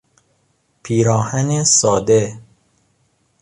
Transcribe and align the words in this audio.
پیراهن 0.83 1.63
ساده 1.63 2.37